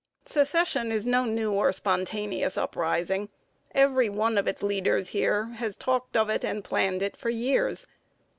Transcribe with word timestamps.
Secession 0.25 0.91
is 0.91 1.05
no 1.05 1.25
new 1.25 1.53
or 1.53 1.71
spontaneous 1.71 2.57
uprising; 2.57 3.29
every 3.75 4.09
one 4.09 4.35
of 4.39 4.47
its 4.47 4.63
leaders 4.63 5.09
here 5.09 5.49
has 5.57 5.75
talked 5.75 6.17
of 6.17 6.27
it 6.27 6.43
and 6.43 6.63
planned 6.63 7.03
it 7.03 7.15
for 7.15 7.29
years. 7.29 7.85